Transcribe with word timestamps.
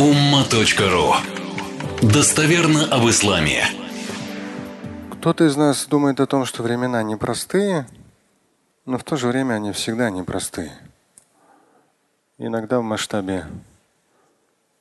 umma.ru 0.00 1.12
Достоверно 2.00 2.86
об 2.86 3.06
исламе. 3.10 3.64
Кто-то 5.12 5.44
из 5.44 5.56
нас 5.56 5.84
думает 5.84 6.20
о 6.20 6.26
том, 6.26 6.46
что 6.46 6.62
времена 6.62 7.02
непростые, 7.02 7.86
но 8.86 8.96
в 8.96 9.04
то 9.04 9.16
же 9.16 9.28
время 9.28 9.56
они 9.56 9.72
всегда 9.72 10.08
непростые. 10.08 10.72
Иногда 12.38 12.80
в 12.80 12.82
масштабе 12.82 13.44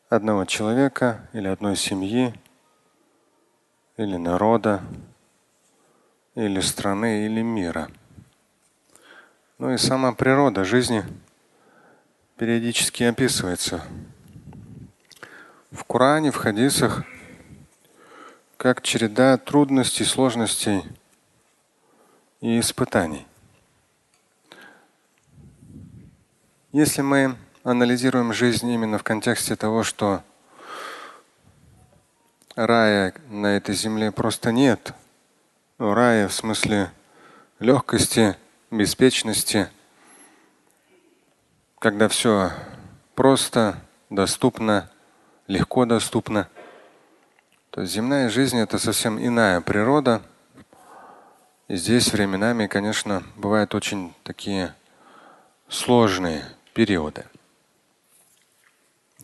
одного 0.08 0.46
человека 0.46 1.28
или 1.34 1.50
одной 1.50 1.76
семьи, 1.76 2.34
или 3.98 4.16
народа, 4.16 4.82
или 6.36 6.62
страны, 6.62 7.26
или 7.26 7.42
мира. 7.42 7.90
Ну 9.58 9.74
и 9.74 9.78
сама 9.78 10.14
природа 10.14 10.64
жизни 10.64 11.04
периодически 12.38 13.04
описывается 13.04 13.84
в 15.72 15.84
Коране, 15.84 16.32
в 16.32 16.36
хадисах, 16.36 17.04
как 18.58 18.82
череда 18.82 19.38
трудностей, 19.38 20.04
сложностей 20.04 20.84
и 22.42 22.60
испытаний. 22.60 23.26
Если 26.72 27.02
мы 27.02 27.36
анализируем 27.64 28.34
жизнь 28.34 28.70
именно 28.70 28.98
в 28.98 29.04
контексте 29.04 29.56
того, 29.56 29.84
что 29.84 30.24
рая 32.56 33.14
на 33.30 33.58
этой 33.58 33.76
земле 33.76 34.12
просто 34.12 34.52
нет, 34.52 34.94
рая 35.78 36.28
в 36.28 36.34
смысле 36.34 36.92
легкости, 37.60 38.36
беспечности, 38.72 39.70
когда 41.80 42.08
все 42.08 42.52
просто, 43.16 43.80
доступно, 44.10 44.90
легко 45.50 45.86
доступно. 45.86 46.48
То 47.72 47.82
есть 47.82 47.94
земная 47.94 48.30
жизнь 48.30 48.58
это 48.58 48.78
совсем 48.78 49.20
иная 49.20 49.60
природа. 49.62 50.22
И 51.68 51.76
здесь 51.76 52.14
временами, 52.14 52.68
конечно, 52.68 53.24
бывают 53.36 53.76
очень 53.76 54.14
такие 54.24 54.76
сложные 55.68 56.46
периоды. 56.74 57.26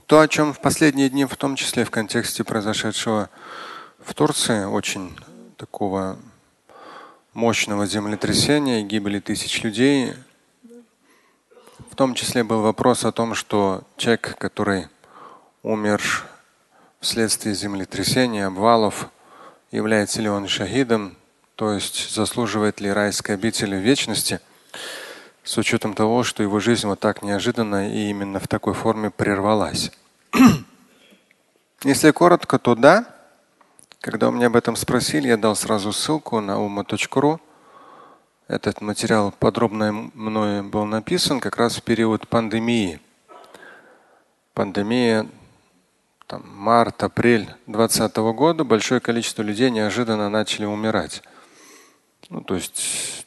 То, 0.08 0.19
о 0.19 0.27
чем 0.27 0.53
в 0.53 0.59
последние 0.59 1.09
дни, 1.09 1.25
в 1.25 1.35
том 1.38 1.55
числе 1.55 1.85
в 1.85 1.91
контексте 1.91 2.44
произошедшего 2.44 3.30
в 4.00 4.13
Турции, 4.13 4.66
очень 4.66 5.16
такого 5.57 6.17
мощного 7.33 7.85
землетрясения 7.85 8.83
гибели 8.83 9.19
тысяч 9.19 9.63
людей, 9.63 10.13
в 11.91 11.95
том 11.95 12.13
числе 12.13 12.44
был 12.44 12.61
вопрос 12.61 13.05
о 13.05 13.11
том, 13.11 13.35
что 13.35 13.83
человек, 13.97 14.38
который 14.38 14.88
умер 15.66 16.23
вследствие 16.99 17.55
землетрясения, 17.55 18.45
обвалов, 18.45 19.09
является 19.72 20.22
ли 20.22 20.30
он 20.30 20.47
шахидом, 20.47 21.17
то 21.55 21.72
есть 21.72 22.13
заслуживает 22.13 22.80
ли 22.81 22.91
райской 22.91 23.33
обители 23.33 23.75
вечности, 23.75 24.39
с 25.44 25.57
учетом 25.57 25.95
того, 25.95 26.23
что 26.23 26.44
его 26.44 26.59
жизнь 26.59 26.85
вот 26.85 26.99
так 26.99 27.23
неожиданно 27.23 27.91
и 27.91 28.09
именно 28.09 28.39
в 28.39 28.47
такой 28.47 28.75
форме 28.75 29.09
прервалась. 29.09 29.91
Если 31.83 32.11
коротко, 32.11 32.59
то 32.59 32.75
да. 32.75 33.05
Когда 34.02 34.27
у 34.27 34.31
меня 34.31 34.47
об 34.47 34.55
этом 34.55 34.75
спросили, 34.75 35.29
я 35.29 35.38
дал 35.38 35.55
сразу 35.55 35.91
ссылку 35.91 36.41
на 36.41 36.61
ума.ру. 36.61 37.41
Этот 38.47 38.81
материал 38.81 39.31
подробно 39.31 39.91
мною 40.13 40.63
был 40.63 40.85
написан 40.85 41.39
как 41.39 41.57
раз 41.57 41.77
в 41.77 41.81
период 41.81 42.27
пандемии. 42.27 43.00
Пандемия 44.53 45.27
там, 46.28 46.44
март, 46.48 47.04
апрель 47.04 47.45
2020 47.68 48.18
года 48.36 48.64
большое 48.64 49.00
количество 49.00 49.42
людей 49.42 49.70
неожиданно 49.70 50.30
начали 50.30 50.66
умирать. 50.66 51.22
Ну, 52.30 52.41
то 52.41 52.56
есть 52.56 53.25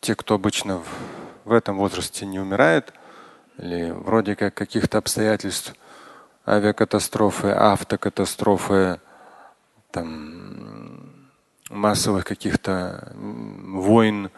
те, 0.00 0.14
кто 0.14 0.34
обычно 0.34 0.78
в, 0.78 0.86
в 1.44 1.52
этом 1.52 1.76
возрасте 1.76 2.24
не 2.24 2.38
умирает, 2.38 2.92
или 3.58 3.90
вроде 3.90 4.36
как 4.36 4.54
каких-то 4.54 4.98
обстоятельств, 4.98 5.74
авиакатастрофы, 6.46 7.48
автокатастрофы, 7.48 9.00
там, 9.90 11.28
массовых 11.68 12.24
каких-то 12.24 13.12
войн, 13.14 14.30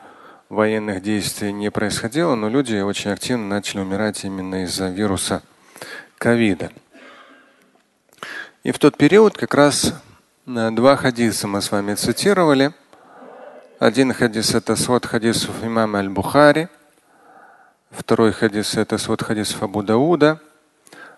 военных 0.48 1.02
действий 1.02 1.52
не 1.52 1.70
происходило, 1.70 2.34
но 2.34 2.48
люди 2.48 2.80
очень 2.80 3.12
активно 3.12 3.46
начали 3.46 3.80
умирать 3.80 4.24
именно 4.24 4.64
из-за 4.64 4.88
вируса 4.88 5.42
ковида. 6.18 6.72
И 8.62 8.72
в 8.72 8.78
тот 8.78 8.98
период 8.98 9.38
как 9.38 9.54
раз 9.54 9.94
э, 10.46 10.70
два 10.72 10.94
хадиса 10.96 11.48
мы 11.48 11.62
с 11.62 11.72
вами 11.72 11.94
цитировали. 11.94 12.74
Один 13.78 14.12
хадис 14.12 14.54
это 14.54 14.76
свод 14.76 15.06
хадисов 15.06 15.64
имама 15.64 16.00
Аль-Бухари. 16.00 16.68
Второй 17.90 18.32
хадис 18.32 18.74
это 18.74 18.98
свод 18.98 19.22
хадисов 19.22 19.62
Абу 19.62 19.82
Дауда. 19.82 20.40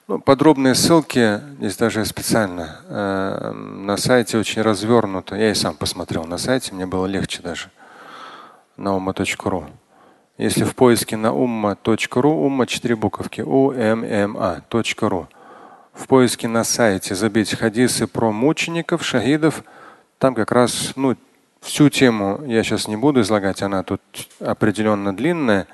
Ну, 0.06 0.20
подробные 0.20 0.76
ссылки 0.76 1.41
здесь 1.58 1.76
даже 1.76 2.04
специально 2.04 2.76
э, 2.86 3.50
на 3.52 3.97
сайте 3.97 4.38
очень 4.38 4.62
развернуто. 4.62 5.34
Я 5.34 5.50
и 5.50 5.54
сам 5.54 5.75
посмотрел 5.75 6.22
на 6.26 6.38
сайте, 6.38 6.72
мне 6.72 6.86
было 6.86 7.06
легче 7.06 7.42
даже 7.42 7.70
на 8.76 8.91
umma.ru. 8.91 9.66
Если 10.38 10.62
в 10.62 10.76
поиске 10.76 11.16
на 11.16 11.28
umma.ru, 11.28 12.28
умма 12.28 12.69
четыре 12.69 12.94
буковки, 12.94 13.41
у 13.41 13.72
м 13.72 14.04
м 14.04 14.36
а.ру 14.38 15.26
в 15.92 16.06
поиске 16.06 16.48
на 16.48 16.64
сайте 16.64 17.14
забить 17.14 17.54
хадисы 17.54 18.06
про 18.06 18.32
мучеников, 18.32 19.04
шахидов, 19.04 19.62
там 20.19 20.34
как 20.34 20.53
раз 20.53 20.92
ну, 20.97 21.16
всю 21.60 21.88
тему 21.88 22.42
я 22.47 22.62
сейчас 22.62 22.88
не 22.88 22.97
буду 22.97 23.20
излагать, 23.20 23.62
она 23.62 23.82
тут 23.82 24.00
определенно 24.41 25.14
длинная, 25.14 25.66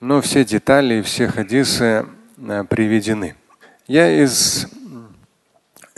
но 0.00 0.20
все 0.20 0.44
детали 0.44 0.96
и 0.96 1.02
все 1.02 1.28
хадисы 1.28 2.06
э, 2.36 2.64
приведены. 2.64 3.34
Я 3.86 4.22
из 4.22 4.66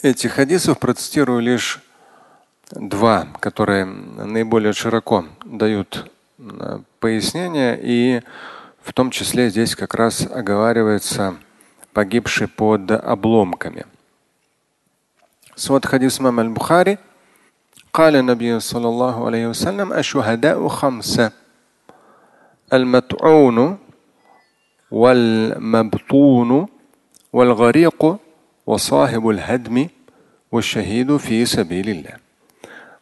этих 0.03 0.33
хадисов 0.33 0.79
процитирую 0.79 1.41
лишь 1.41 1.81
два, 2.71 3.29
которые 3.41 3.85
наиболее 3.85 4.73
широко 4.73 5.27
дают 5.45 6.11
э, 6.39 6.79
пояснения, 7.01 7.79
и 7.81 8.23
в 8.83 8.93
том 8.93 9.11
числе 9.11 9.51
здесь 9.51 9.75
как 9.75 9.95
раз 9.95 10.27
оговаривается 10.27 11.37
погибший 11.94 12.48
под 12.48 12.92
обломками. 12.92 13.86
Свод 15.56 15.86
хадис 15.86 16.20
имам 16.20 16.40
аль-Бухари. 16.40 16.98
قال 17.96 18.16
النبي 18.16 18.60
صلى 18.60 18.88
الله 18.88 19.26
عليه 19.26 19.48
وسلم 19.48 19.94
الشهداء 19.94 20.68
خمسة 20.68 21.32
المطعون 22.74 23.78
والمبطون 24.92 26.68
والغريق 27.34 28.18
وصاحب 28.66 29.30
الهدم 29.30 29.88
والشهيد 30.52 31.18
في 31.18 31.46
سبيل 31.46 31.90
الله. 31.90 32.20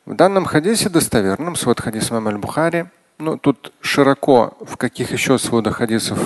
В 0.05 0.13
данном 0.15 0.45
хадисе 0.45 0.89
достоверном, 0.89 1.55
свод 1.55 1.79
хадис 1.79 2.11
имам 2.11 2.27
аль-Бухари, 2.27 2.85
ну 3.17 3.37
тут 3.39 3.73
широко 3.81 4.53
в 4.61 4.77
каких 4.77 5.11
еще 5.11 5.39
сводах 5.39 5.77
хадисов 5.77 6.19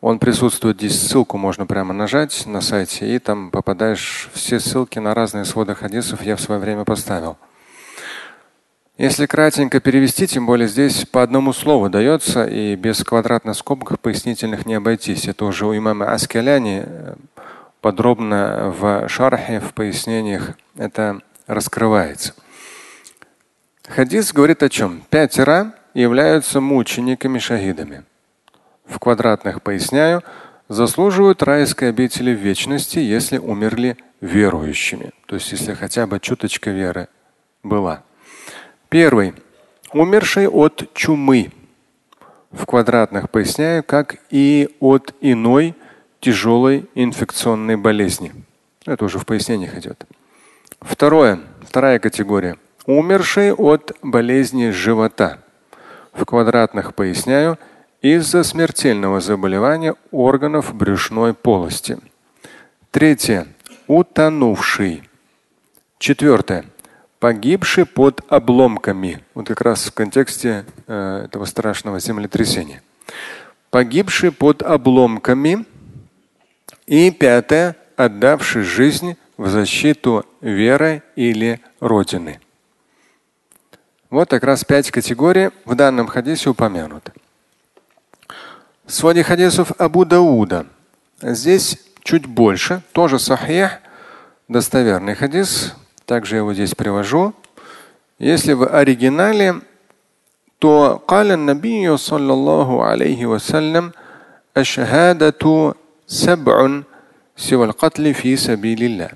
он 0.00 0.18
присутствует 0.18 0.76
здесь, 0.76 1.00
ссылку 1.00 1.38
можно 1.38 1.66
прямо 1.66 1.92
нажать 1.92 2.46
на 2.46 2.60
сайте, 2.60 3.14
и 3.14 3.18
там 3.18 3.50
попадаешь 3.50 4.30
все 4.32 4.60
ссылки 4.60 4.98
на 5.00 5.12
разные 5.14 5.44
своды 5.44 5.74
хадисов 5.74 6.22
я 6.22 6.36
в 6.36 6.40
свое 6.40 6.60
время 6.60 6.84
поставил. 6.84 7.36
Если 8.96 9.26
кратенько 9.26 9.80
перевести, 9.80 10.26
тем 10.26 10.46
более 10.46 10.68
здесь 10.68 11.04
по 11.04 11.22
одному 11.22 11.52
слову 11.52 11.88
дается, 11.88 12.44
и 12.44 12.74
без 12.74 13.02
квадратных 13.04 13.56
скобок 13.56 13.98
пояснительных 14.00 14.66
не 14.66 14.74
обойтись. 14.74 15.28
Это 15.28 15.44
уже 15.44 15.66
у 15.66 15.76
имама 15.76 16.12
Аскаляни 16.12 16.82
э, 16.84 17.14
подробно 17.80 18.74
в 18.76 19.08
шархе, 19.08 19.60
в 19.60 19.72
пояснениях 19.72 20.50
это 20.76 21.20
раскрывается. 21.46 22.34
Хадис 23.88 24.32
говорит 24.32 24.64
о 24.64 24.68
чем? 24.68 25.02
Пятеро 25.10 25.74
являются 25.94 26.60
мучениками-шахидами 26.60 28.04
в 28.88 28.98
квадратных 28.98 29.62
поясняю, 29.62 30.22
заслуживают 30.68 31.42
райской 31.42 31.90
обители 31.90 32.34
в 32.34 32.38
вечности, 32.38 32.98
если 32.98 33.38
умерли 33.38 33.96
верующими. 34.20 35.12
То 35.26 35.36
есть 35.36 35.52
если 35.52 35.74
хотя 35.74 36.06
бы 36.06 36.18
чуточка 36.20 36.70
веры 36.70 37.08
была. 37.62 38.02
Первый. 38.88 39.34
Умерший 39.92 40.48
от 40.48 40.92
чумы. 40.94 41.50
В 42.50 42.64
квадратных 42.64 43.30
поясняю, 43.30 43.84
как 43.84 44.16
и 44.30 44.74
от 44.80 45.14
иной 45.20 45.74
тяжелой 46.20 46.88
инфекционной 46.94 47.76
болезни. 47.76 48.32
Это 48.86 49.04
уже 49.04 49.18
в 49.18 49.26
пояснениях 49.26 49.76
идет. 49.76 50.04
Второе. 50.80 51.40
Вторая 51.62 51.98
категория. 51.98 52.56
Умерший 52.86 53.52
от 53.52 53.96
болезни 54.02 54.70
живота. 54.70 55.40
В 56.12 56.24
квадратных 56.24 56.94
поясняю– 56.94 57.58
из-за 58.00 58.44
смертельного 58.44 59.20
заболевания 59.20 59.94
органов 60.10 60.74
брюшной 60.74 61.34
полости. 61.34 61.98
Третье. 62.90 63.46
утонувший. 63.86 65.02
Четвертое. 65.98 66.64
Погибший 67.18 67.86
под 67.86 68.20
обломками. 68.28 69.24
Вот 69.34 69.48
как 69.48 69.60
раз 69.62 69.86
в 69.86 69.92
контексте 69.92 70.64
э, 70.86 71.24
этого 71.24 71.44
страшного 71.46 71.98
землетрясения. 71.98 72.82
Погибший 73.70 74.30
под 74.30 74.62
обломками. 74.62 75.64
И 76.86 77.10
пятое. 77.10 77.76
Отдавший 77.96 78.62
жизнь 78.62 79.16
в 79.36 79.48
защиту 79.48 80.24
веры 80.40 81.02
или 81.16 81.60
родины. 81.80 82.40
Вот 84.10 84.30
как 84.30 84.44
раз 84.44 84.64
пять 84.64 84.90
категорий 84.90 85.50
в 85.64 85.74
данном 85.74 86.06
хадисе 86.06 86.50
упомянуты. 86.50 87.12
В 88.87 88.91
своде 88.91 89.23
хадисов 89.23 89.71
Абу 89.77 90.05
Дауда. 90.05 90.65
Здесь 91.21 91.77
чуть 92.03 92.25
больше, 92.25 92.81
тоже 92.91 93.19
сахих, 93.19 93.79
достоверный 94.47 95.15
хадис. 95.15 95.73
Также 96.05 96.35
я 96.35 96.39
его 96.39 96.53
здесь 96.53 96.75
привожу. 96.75 97.33
Если 98.19 98.53
в 98.53 98.67
оригинале, 98.67 99.61
то 100.59 101.01
قال 101.07 101.31
النبي 101.31 101.97
صلى 101.97 102.33
الله 102.33 102.83
عليه 102.83 103.25
وسلم 103.25 103.91
الشهادة 104.57 105.73
سبع 106.07 106.81
سوى 107.35 107.65
القتل 107.65 108.13
في 108.13 108.35
سبيل 108.35 108.83
الله 108.83 109.09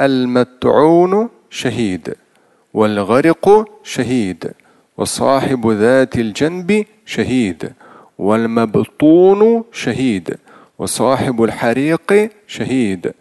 المتعون 0.00 1.28
شهيد 1.50 2.14
والغرق 2.74 3.64
شهيد 3.84 4.52
وصاحب 4.96 5.70
ذات 5.70 6.16
الجنب 6.16 6.86
شهيد 7.06 7.72
والمبطون 8.18 9.64
شهيد 9.72 10.38
وصاحب 10.78 11.42
الحريق 11.42 12.30
شهيد 12.46 13.12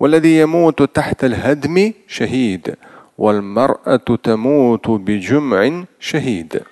والذي 0.00 0.38
يموت 0.38 0.82
تحت 0.82 1.24
الهدم 1.24 1.92
شهيد 2.06 2.76
والمرأة 3.18 3.96
تموت 4.22 4.90
بجمع 4.90 5.84
شهيد 6.00 6.62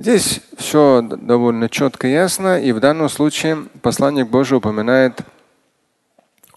Здесь 0.00 0.42
все 0.56 1.02
довольно 1.02 1.68
четко 1.68 2.06
и 2.06 2.12
ясно, 2.12 2.60
и 2.60 2.70
в 2.70 2.78
данном 2.78 3.08
случае 3.08 3.66
посланник 3.82 4.28
Божий 4.28 4.58
упоминает 4.58 5.22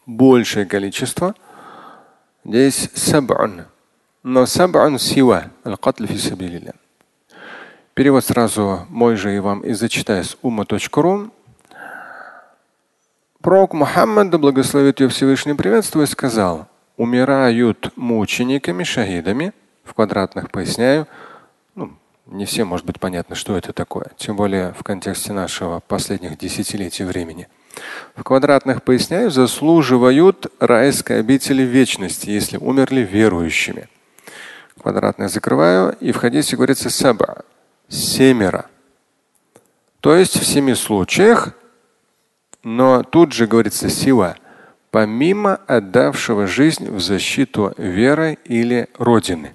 большее 0.05 0.67
количество. 0.67 1.33
Здесь 2.45 2.91
саб'ун. 2.93 3.63
Но 4.21 4.43
саб'ун 4.43 4.99
сива, 4.99 5.45
аль-катль 5.65 6.05
фи 6.05 6.19
сабилилля. 6.19 6.75
Перевод 7.96 8.26
сразу 8.26 8.84
мой 8.90 9.16
же 9.16 9.34
и 9.34 9.38
вам 9.38 9.62
и 9.62 9.72
зачитаю 9.72 10.22
с 10.22 10.36
ума.ру. 10.42 11.30
Пророк 13.40 13.72
Мухаммад, 13.72 14.28
да 14.28 14.36
благословит 14.36 15.00
ее 15.00 15.08
Всевышний 15.08 15.54
приветствует, 15.54 16.10
сказал, 16.10 16.68
умирают 16.98 17.90
мучениками, 17.96 18.84
шахидами, 18.84 19.54
в 19.82 19.94
квадратных 19.94 20.50
поясняю, 20.50 21.06
ну, 21.74 21.94
не 22.26 22.44
всем 22.44 22.68
может 22.68 22.84
быть 22.84 23.00
понятно, 23.00 23.34
что 23.34 23.56
это 23.56 23.72
такое, 23.72 24.08
тем 24.18 24.36
более 24.36 24.74
в 24.74 24.82
контексте 24.82 25.32
нашего 25.32 25.80
последних 25.80 26.36
десятилетий 26.36 27.04
времени. 27.04 27.48
В 28.14 28.22
квадратных 28.24 28.82
поясняю, 28.82 29.30
заслуживают 29.30 30.52
райской 30.60 31.20
обители 31.20 31.62
вечности, 31.62 32.28
если 32.28 32.58
умерли 32.58 33.00
верующими. 33.00 33.88
Квадратные 34.82 35.30
закрываю, 35.30 35.96
и 35.98 36.12
в 36.12 36.18
хадисе 36.18 36.56
говорится 36.56 36.90
саба, 36.90 37.46
семеро. 37.88 38.66
То 40.00 40.14
есть 40.14 40.38
в 40.38 40.44
семи 40.44 40.74
случаях 40.74 41.54
но 42.66 43.04
тут 43.04 43.32
же 43.32 43.46
говорится 43.46 43.88
сила, 43.88 44.36
помимо 44.90 45.60
отдавшего 45.68 46.48
жизнь 46.48 46.90
в 46.90 46.98
защиту 46.98 47.72
веры 47.76 48.38
или 48.44 48.88
родины. 48.98 49.54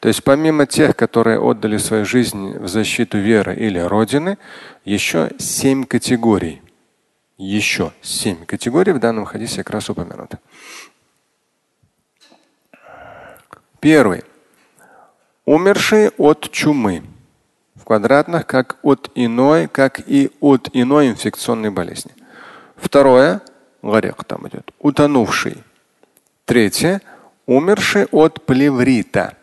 То 0.00 0.08
есть 0.08 0.24
помимо 0.24 0.64
тех, 0.64 0.96
которые 0.96 1.38
отдали 1.38 1.76
свою 1.76 2.06
жизнь 2.06 2.56
в 2.56 2.66
защиту 2.66 3.18
веры 3.18 3.54
или 3.54 3.78
родины, 3.78 4.38
еще 4.86 5.32
семь 5.36 5.84
категорий. 5.84 6.62
Еще 7.36 7.92
семь 8.00 8.46
категорий 8.46 8.92
в 8.92 9.00
данном 9.00 9.26
хадисе 9.26 9.56
как 9.62 9.74
раз 9.74 9.90
упомянуты. 9.90 10.38
Первый. 13.80 14.24
Умерший 15.44 16.08
от 16.16 16.50
чумы. 16.50 17.02
Квадратных 17.86 18.48
как 18.48 18.78
от 18.82 19.12
иной, 19.14 19.68
как 19.68 20.00
и 20.08 20.32
от 20.40 20.70
иной 20.72 21.10
инфекционной 21.10 21.70
болезни. 21.70 22.10
Второе– 22.74 23.42
гарек 23.82 24.24
там 24.24 24.48
идет, 24.48 24.72
утонувший. 24.80 25.62
Третье– 26.46 27.00
умерший 27.46 28.06
от 28.06 28.44
плеврита. 28.44 29.34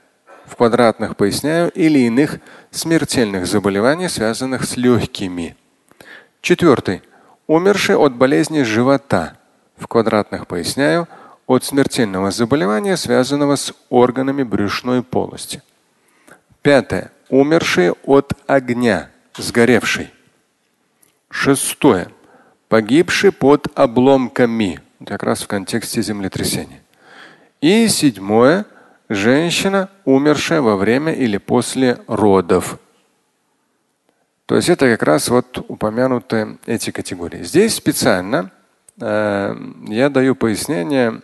В 0.46 0.58
квадратных 0.58 1.16
поясняю, 1.16 1.72
или 1.72 2.00
иных 2.00 2.40
смертельных 2.70 3.48
заболеваний, 3.48 4.10
связанных 4.10 4.66
с 4.66 4.76
легкими. 4.76 5.56
Четвертый– 6.42 7.02
умерший 7.48 7.96
от 7.96 8.14
болезни 8.14 8.64
живота. 8.64 9.38
В 9.78 9.88
квадратных 9.88 10.48
поясняю, 10.48 11.08
от 11.48 11.64
смертельного 11.64 12.30
заболевания, 12.30 12.98
связанного 12.98 13.56
с 13.56 13.74
органами 13.90 14.44
брюшной 14.44 15.02
полости. 15.02 15.62
Пятое. 16.62 17.13
Умерший 17.30 17.92
от 18.04 18.34
огня, 18.48 19.10
сгоревший. 19.38 20.12
Шестое 21.30 22.10
погибший 22.70 23.32
под 23.32 23.68
обломками, 23.76 24.80
как 25.06 25.24
раз 25.24 25.44
в 25.44 25.48
контексте 25.48 26.02
землетрясения. 26.02 26.82
И 27.62 27.88
седьмое– 27.88 28.66
женщина, 29.10 29.90
умершая 30.06 30.62
во 30.62 30.76
время 30.76 31.14
или 31.14 31.38
после 31.38 32.00
родов. 32.08 32.80
То 34.46 34.56
есть 34.56 34.70
это 34.70 34.90
как 34.92 35.04
раз 35.04 35.30
вот 35.30 35.64
упомянутые 35.68 36.58
эти 36.66 36.92
категории. 36.92 37.44
Здесь 37.44 37.76
специально 37.76 38.52
э, 39.00 39.56
я 39.88 40.10
даю 40.10 40.36
пояснение 40.36 41.22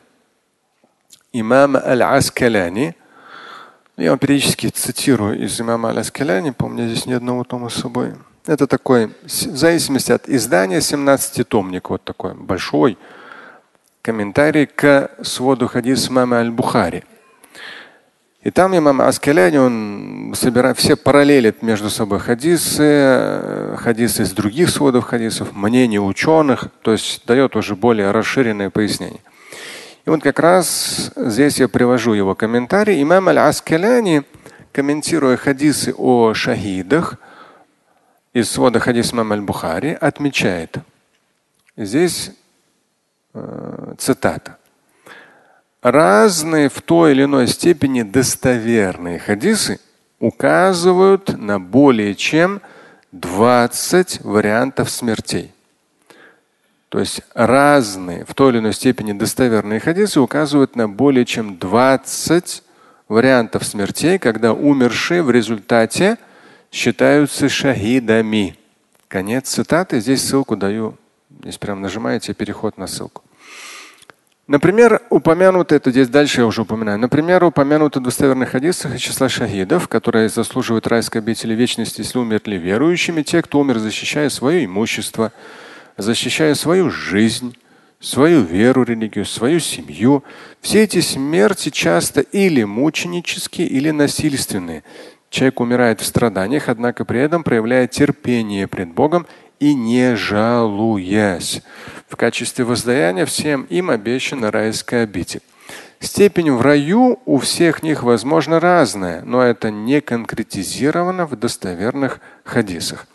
имама 1.34 1.80
Аль-Аскаляни. 1.80 2.96
Я 4.00 4.12
вам 4.12 4.20
периодически 4.20 4.68
цитирую 4.68 5.44
из 5.44 5.60
имама 5.60 5.90
Аль-Аскаляни, 5.90 6.52
помню, 6.52 6.88
здесь 6.88 7.06
ни 7.06 7.12
одного 7.12 7.44
тома 7.44 7.68
с 7.68 7.74
собой. 7.74 8.14
Это 8.46 8.66
такой, 8.66 9.08
в 9.24 9.28
зависимости 9.28 10.14
от 10.14 10.30
издания, 10.30 10.78
17-томник, 10.78 11.90
вот 11.90 12.06
такой 12.06 12.34
большой 12.34 12.98
комментарий 14.02 14.68
к 14.68 15.12
своду 15.22 15.68
хадис 15.68 16.10
мамы 16.10 16.38
Аль-Бухари. 16.38 17.04
И 18.42 18.52
там 18.52 18.78
имам 18.78 19.02
Аскаляни, 19.02 19.58
он 19.58 20.34
собирает 20.34 20.78
все 20.78 20.96
параллелит 20.96 21.62
между 21.62 21.90
собой 21.90 22.20
хадисы, 22.20 23.76
хадисы 23.80 24.24
из 24.24 24.32
других 24.32 24.70
сводов 24.70 25.04
хадисов, 25.04 25.52
мнения 25.52 26.00
ученых, 26.00 26.70
то 26.84 26.94
есть 26.94 27.26
дает 27.26 27.58
уже 27.58 27.76
более 27.76 28.12
расширенное 28.12 28.70
пояснение. 28.70 29.20
И 30.10 30.12
вот 30.12 30.24
как 30.24 30.40
раз 30.40 31.12
здесь 31.16 31.60
я 31.60 31.68
привожу 31.68 32.14
его 32.14 32.34
комментарий. 32.34 33.00
Имам 33.04 33.28
Аль-Аскаляни, 33.28 34.24
комментируя 34.72 35.38
хадисы 35.38 35.94
о 35.96 36.34
шахидах, 36.34 37.18
из 38.34 38.50
свода 38.50 38.80
хадис 38.80 39.14
Мам 39.14 39.34
аль-Бухари 39.34 39.92
отмечает, 39.92 40.78
здесь 41.78 42.32
э, 43.36 43.94
цитата, 44.00 44.58
разные 45.84 46.70
в 46.70 46.82
той 46.82 47.12
или 47.12 47.26
иной 47.26 47.48
степени 47.48 48.02
достоверные 48.02 49.20
хадисы 49.20 49.80
указывают 50.20 51.38
на 51.38 51.60
более 51.60 52.16
чем 52.16 52.62
20 53.12 54.22
вариантов 54.24 54.90
смертей. 54.90 55.54
То 56.90 57.00
есть 57.00 57.22
разные 57.36 58.26
в 58.26 58.34
той 58.34 58.52
или 58.52 58.60
иной 58.60 58.74
степени 58.74 59.14
достоверные 59.14 59.80
хадисы 59.80 60.20
указывают 60.20 60.76
на 60.76 60.90
более 60.90 61.24
чем 61.24 61.58
20 61.58 62.64
вариантов 63.08 63.64
смертей, 63.64 64.18
когда 64.18 64.54
умершие 64.54 65.22
в 65.22 65.30
результате 65.30 66.18
считаются 66.72 67.48
шахидами. 67.48 68.58
Конец 69.08 69.50
цитаты. 69.50 70.00
Здесь 70.00 70.24
ссылку 70.24 70.56
даю. 70.56 70.98
Здесь 71.42 71.58
прям 71.58 71.82
нажимаете 71.82 72.34
переход 72.34 72.78
на 72.78 72.88
ссылку. 72.88 73.24
Например, 74.48 75.04
упомянуто, 75.12 75.76
это 75.76 75.92
здесь 75.92 76.08
дальше 76.08 76.42
я 76.42 76.48
уже 76.48 76.64
упоминаю, 76.64 76.98
например, 76.98 77.44
упомянуто 77.44 78.00
в 78.00 78.04
достоверных 78.04 78.50
хадисах 78.50 78.96
из 78.96 79.00
числа 79.00 79.30
шахидов, 79.30 79.88
которые 79.88 80.28
заслуживают 80.28 80.88
райской 80.88 81.20
обители 81.20 81.54
вечности, 81.54 82.02
если 82.02 82.18
умерли 82.18 82.56
верующими, 82.56 83.22
те, 83.22 83.44
кто 83.44 83.60
умер, 83.60 83.78
защищая 83.78 84.28
свое 84.30 84.66
имущество, 84.66 85.32
защищая 86.00 86.56
свою 86.56 86.90
жизнь, 86.90 87.56
свою 88.00 88.42
веру, 88.42 88.84
религию, 88.84 89.26
свою 89.26 89.60
семью. 89.60 90.24
Все 90.62 90.84
эти 90.84 91.02
смерти 91.02 91.70
часто 91.70 92.22
или 92.22 92.64
мученические, 92.64 93.68
или 93.68 93.92
насильственные. 93.92 94.84
Человек 95.30 95.60
умирает 95.60 96.02
в 96.02 96.06
страданиях, 96.06 96.70
однако 96.70 97.06
при 97.06 97.20
этом 97.20 97.44
проявляет 97.44 97.92
терпение 97.92 98.68
пред 98.68 98.94
Богом 98.94 99.28
и 99.60 99.74
не 99.74 100.16
жалуясь. 100.16 101.62
В 102.08 102.16
качестве 102.16 102.66
воздаяния 102.66 103.26
всем 103.26 103.64
им 103.64 103.90
обещана 103.90 104.52
райская 104.52 105.04
обитель. 105.04 105.42
Степень 106.00 106.52
в 106.52 106.62
раю 106.62 107.20
у 107.26 107.38
всех 107.40 107.84
них 107.84 108.04
возможно 108.04 108.60
разная, 108.62 109.22
но 109.22 109.44
это 109.44 109.70
не 109.70 110.00
конкретизировано 110.00 111.26
в 111.26 111.36
достоверных 111.36 112.22
хадисах. 112.46 113.06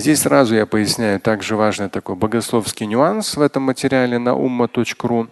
Здесь 0.00 0.22
сразу 0.22 0.54
я 0.54 0.66
поясняю 0.66 1.20
также 1.20 1.56
важный 1.56 1.88
такой 1.88 2.16
богословский 2.16 2.86
нюанс 2.86 3.36
в 3.36 3.40
этом 3.40 3.64
материале 3.64 4.18
на 4.18 4.30
umma.ru. 4.30 5.28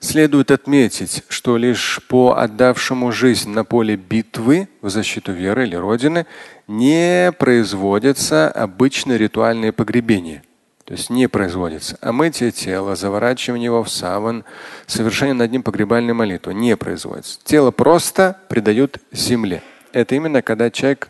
Следует 0.00 0.50
отметить, 0.50 1.24
что 1.28 1.56
лишь 1.56 2.00
по 2.08 2.36
отдавшему 2.36 3.12
жизнь 3.12 3.50
на 3.50 3.64
поле 3.64 3.96
битвы 3.96 4.68
в 4.82 4.90
защиту 4.90 5.32
веры 5.32 5.66
или 5.66 5.76
Родины 5.76 6.26
не 6.68 7.32
производятся 7.38 8.50
обычные 8.50 9.16
ритуальные 9.18 9.72
погребения. 9.72 10.42
То 10.84 10.92
есть 10.92 11.08
не 11.08 11.28
производится. 11.28 11.96
А 12.02 12.12
мытие 12.12 12.50
тела, 12.50 12.94
заворачивание 12.94 13.64
его 13.64 13.82
в 13.82 13.88
саван, 13.88 14.44
совершение 14.86 15.32
над 15.32 15.50
ним 15.50 15.62
погребальной 15.62 16.12
молитвы 16.12 16.52
не 16.52 16.76
производится. 16.76 17.38
Тело 17.42 17.70
просто 17.70 18.38
придают 18.48 18.98
земле. 19.10 19.62
Это 19.92 20.14
именно 20.14 20.42
когда 20.42 20.70
человек 20.70 21.08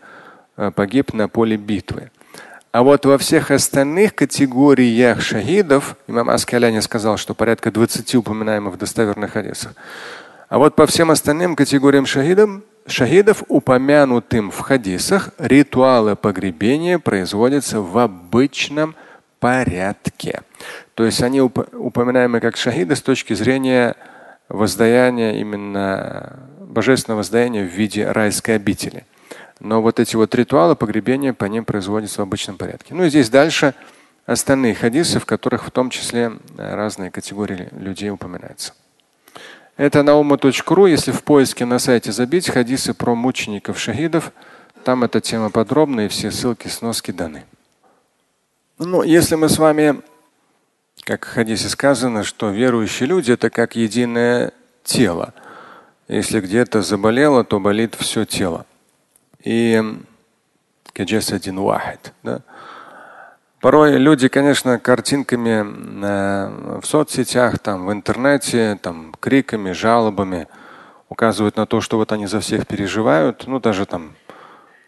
погиб 0.74 1.12
на 1.12 1.28
поле 1.28 1.56
битвы. 1.56 2.10
А 2.74 2.82
вот 2.82 3.06
во 3.06 3.18
всех 3.18 3.52
остальных 3.52 4.16
категориях 4.16 5.20
шахидов, 5.20 5.96
имам 6.08 6.28
Аскаляни 6.28 6.80
сказал, 6.80 7.16
что 7.16 7.32
порядка 7.32 7.70
20 7.70 8.16
упоминаемых 8.16 8.74
в 8.74 8.78
достоверных 8.78 9.34
хадисах. 9.34 9.74
А 10.48 10.58
вот 10.58 10.74
по 10.74 10.86
всем 10.86 11.12
остальным 11.12 11.54
категориям 11.54 12.04
шахидов, 12.04 12.62
шахидов, 12.86 13.44
упомянутым 13.48 14.50
в 14.50 14.58
хадисах, 14.58 15.30
ритуалы 15.38 16.16
погребения 16.16 16.98
производятся 16.98 17.80
в 17.80 17.96
обычном 17.96 18.96
порядке. 19.38 20.42
То 20.94 21.04
есть 21.04 21.22
они 21.22 21.40
упоминаемы 21.40 22.40
как 22.40 22.56
шахиды 22.56 22.96
с 22.96 23.02
точки 23.02 23.34
зрения 23.34 23.94
воздаяния, 24.48 25.34
именно 25.34 26.40
божественного 26.60 27.18
воздаяния 27.18 27.62
в 27.62 27.68
виде 27.68 28.10
райской 28.10 28.56
обители. 28.56 29.04
Но 29.64 29.80
вот 29.80 29.98
эти 29.98 30.14
вот 30.14 30.34
ритуалы 30.34 30.76
погребения 30.76 31.32
по 31.32 31.46
ним 31.46 31.64
производятся 31.64 32.20
в 32.20 32.24
обычном 32.24 32.58
порядке. 32.58 32.92
Ну 32.92 33.04
и 33.04 33.08
здесь 33.08 33.30
дальше 33.30 33.74
остальные 34.26 34.74
хадисы, 34.74 35.18
в 35.18 35.24
которых 35.24 35.64
в 35.66 35.70
том 35.70 35.88
числе 35.88 36.32
э, 36.58 36.74
разные 36.74 37.10
категории 37.10 37.70
людей 37.72 38.10
упоминаются. 38.10 38.74
Это 39.78 40.02
nauма.ru. 40.02 40.90
Если 40.90 41.12
в 41.12 41.22
поиске 41.22 41.64
на 41.64 41.78
сайте 41.78 42.12
забить 42.12 42.50
хадисы 42.50 42.92
про 42.92 43.14
мучеников 43.14 43.78
шахидов, 43.78 44.32
там 44.84 45.02
эта 45.02 45.22
тема 45.22 45.48
подробная 45.48 46.06
и 46.06 46.08
все 46.08 46.30
ссылки, 46.30 46.68
сноски 46.68 47.10
даны. 47.10 47.44
Ну, 48.78 49.02
если 49.02 49.36
мы 49.36 49.48
с 49.48 49.56
вами, 49.56 50.02
как 51.04 51.24
в 51.24 51.30
хадисе 51.30 51.70
сказано, 51.70 52.22
что 52.22 52.50
верующие 52.50 53.08
люди 53.08 53.32
это 53.32 53.48
как 53.48 53.76
единое 53.76 54.52
тело. 54.82 55.32
Если 56.06 56.40
где-то 56.40 56.82
заболело, 56.82 57.44
то 57.44 57.58
болит 57.60 57.94
все 57.94 58.26
тело 58.26 58.66
и 59.44 59.82
один 61.30 61.60
вахид. 61.60 62.12
Да? 62.22 62.40
Порой 63.60 63.96
люди, 63.96 64.28
конечно, 64.28 64.78
картинками 64.78 65.64
э, 66.04 66.80
в 66.80 66.86
соцсетях, 66.86 67.58
там, 67.58 67.86
в 67.86 67.92
интернете, 67.92 68.78
там, 68.82 69.14
криками, 69.20 69.72
жалобами 69.72 70.48
указывают 71.08 71.56
на 71.56 71.66
то, 71.66 71.80
что 71.80 71.96
вот 71.96 72.12
они 72.12 72.26
за 72.26 72.40
всех 72.40 72.66
переживают. 72.66 73.46
Ну, 73.46 73.60
даже 73.60 73.86
там 73.86 74.16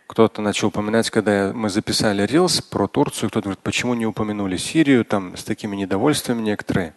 кто-то 0.06 0.42
начал 0.42 0.68
упоминать, 0.68 1.10
когда 1.10 1.52
мы 1.54 1.68
записали 1.70 2.26
рилс 2.26 2.60
про 2.60 2.86
Турцию, 2.86 3.30
кто-то 3.30 3.44
говорит, 3.44 3.62
почему 3.62 3.94
не 3.94 4.06
упомянули 4.06 4.56
Сирию, 4.56 5.04
там 5.04 5.36
с 5.36 5.44
такими 5.44 5.74
недовольствами 5.76 6.42
некоторые. 6.42 6.94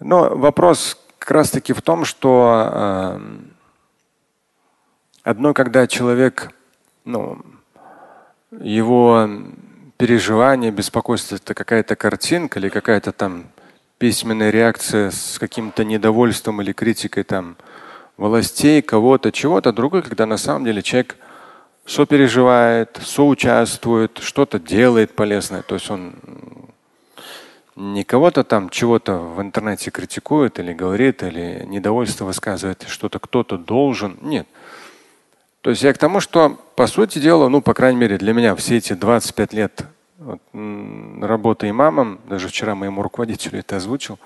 Но 0.00 0.36
вопрос 0.36 0.98
как 1.18 1.30
раз 1.30 1.50
таки 1.50 1.72
в 1.72 1.82
том, 1.82 2.04
что 2.04 2.70
э, 2.72 3.20
Одно, 5.24 5.54
когда 5.54 5.86
человек, 5.86 6.50
ну, 7.06 7.38
его 8.60 9.26
переживание, 9.96 10.70
беспокойство 10.70 11.36
это 11.36 11.54
какая-то 11.54 11.96
картинка 11.96 12.58
или 12.58 12.68
какая-то 12.68 13.10
там 13.12 13.46
письменная 13.96 14.50
реакция 14.50 15.10
с 15.10 15.38
каким-то 15.38 15.82
недовольством 15.82 16.60
или 16.60 16.72
критикой 16.72 17.24
там 17.24 17.56
властей, 18.18 18.82
кого-то, 18.82 19.32
чего-то. 19.32 19.72
Другое, 19.72 20.02
когда 20.02 20.26
на 20.26 20.36
самом 20.36 20.66
деле 20.66 20.82
человек 20.82 21.16
сопереживает, 21.86 23.00
соучаствует, 23.02 24.18
что-то 24.18 24.58
делает 24.58 25.16
полезное. 25.16 25.62
То 25.62 25.76
есть 25.76 25.90
он 25.90 26.16
не 27.76 28.04
кого-то 28.04 28.44
там 28.44 28.68
чего-то 28.68 29.16
в 29.16 29.40
интернете 29.40 29.90
критикует 29.90 30.58
или 30.58 30.74
говорит, 30.74 31.22
или 31.22 31.64
недовольство 31.66 32.26
высказывает, 32.26 32.84
что-то 32.86 33.18
кто-то 33.18 33.56
должен. 33.56 34.18
Нет. 34.20 34.46
То 35.64 35.70
есть 35.70 35.82
я 35.82 35.94
к 35.94 35.98
тому, 35.98 36.20
что, 36.20 36.58
по 36.76 36.86
сути 36.86 37.18
дела, 37.18 37.48
ну, 37.48 37.62
по 37.62 37.72
крайней 37.72 37.98
мере, 37.98 38.18
для 38.18 38.34
меня 38.34 38.54
все 38.54 38.76
эти 38.76 38.92
25 38.92 39.54
лет 39.54 39.86
вот, 40.18 40.38
работы 41.22 41.70
имамом, 41.70 42.20
даже 42.28 42.48
вчера 42.48 42.74
моему 42.74 43.00
руководителю 43.00 43.60
это 43.60 43.76
озвучил, 43.78 44.18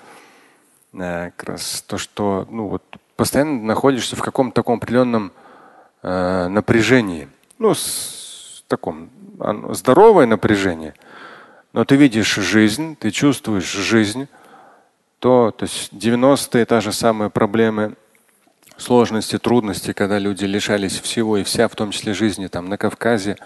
э, 0.94 1.30
как 1.36 1.48
раз 1.48 1.84
то, 1.86 1.96
что 1.96 2.44
ну, 2.50 2.66
вот, 2.66 2.82
постоянно 3.14 3.62
находишься 3.62 4.16
в 4.16 4.20
каком-то 4.20 4.52
таком 4.52 4.78
определенном 4.78 5.30
э, 6.02 6.48
напряжении. 6.48 7.28
Ну, 7.60 7.72
с, 7.72 8.64
таком 8.66 9.08
здоровое 9.70 10.26
напряжение. 10.26 10.94
Но 11.72 11.84
ты 11.84 11.94
видишь 11.94 12.34
жизнь, 12.34 12.96
ты 12.96 13.12
чувствуешь 13.12 13.70
жизнь, 13.70 14.26
то, 15.20 15.52
то 15.56 15.66
есть 15.66 15.92
90-е 15.92 16.66
та 16.66 16.80
же 16.80 16.90
самая 16.90 17.28
проблемы 17.28 17.94
сложности, 18.78 19.38
трудности, 19.38 19.92
когда 19.92 20.18
люди 20.18 20.44
лишались 20.44 20.98
всего 20.98 21.36
и 21.36 21.42
вся, 21.42 21.68
в 21.68 21.74
том 21.74 21.90
числе 21.90 22.14
жизни 22.14 22.46
там 22.46 22.68
на 22.68 22.78
Кавказе, 22.78 23.36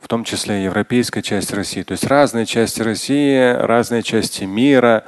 в 0.00 0.08
том 0.08 0.24
числе 0.24 0.64
европейская 0.64 1.22
часть 1.22 1.52
России. 1.52 1.82
То 1.82 1.92
есть 1.92 2.04
разные 2.06 2.46
части 2.46 2.82
России, 2.82 3.52
разные 3.52 4.02
части 4.02 4.44
мира. 4.44 5.04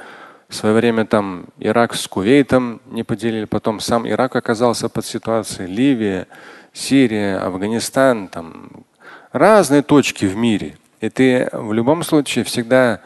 В 0.47 0.55
свое 0.55 0.75
время 0.75 1.05
там 1.05 1.47
Ирак 1.59 1.95
с 1.95 2.07
Кувейтом 2.07 2.79
не 2.85 3.03
поделили, 3.03 3.45
потом 3.45 3.79
сам 3.79 4.07
Ирак 4.07 4.35
оказался 4.35 4.87
под 4.87 5.05
ситуацией, 5.05 5.67
Ливия, 5.67 6.27
Сирия, 6.71 7.39
Афганистан, 7.39 8.27
там 8.27 8.85
разные 9.31 9.81
точки 9.81 10.25
в 10.25 10.35
мире. 10.37 10.77
И 11.01 11.09
ты 11.09 11.49
в 11.51 11.73
любом 11.73 12.03
случае 12.03 12.45
всегда 12.45 13.01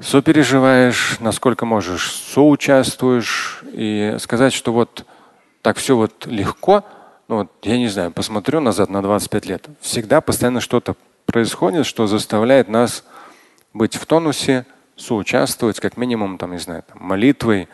сопереживаешь, 0.00 1.16
насколько 1.20 1.64
можешь, 1.64 2.12
соучаствуешь 2.12 3.62
и 3.72 4.16
сказать, 4.18 4.52
что 4.52 4.72
вот 4.72 5.06
так 5.66 5.78
все 5.78 5.96
вот 5.96 6.26
легко, 6.26 6.84
ну 7.26 7.38
вот, 7.38 7.50
я 7.62 7.76
не 7.76 7.88
знаю, 7.88 8.12
посмотрю 8.12 8.60
назад 8.60 8.88
на 8.88 9.02
25 9.02 9.46
лет, 9.46 9.66
всегда 9.80 10.20
постоянно 10.20 10.60
что-то 10.60 10.94
происходит, 11.24 11.86
что 11.86 12.06
заставляет 12.06 12.68
нас 12.68 13.02
быть 13.74 13.96
в 13.96 14.06
тонусе, 14.06 14.64
соучаствовать, 14.94 15.80
как 15.80 15.96
минимум, 15.96 16.38
там, 16.38 16.52
не 16.52 16.58
знаю, 16.58 16.84
там, 16.86 16.98
молитвой, 17.00 17.68